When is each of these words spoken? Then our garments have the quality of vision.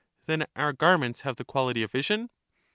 Then 0.25 0.47
our 0.55 0.73
garments 0.73 1.21
have 1.21 1.35
the 1.35 1.45
quality 1.45 1.83
of 1.83 1.91
vision. 1.91 2.31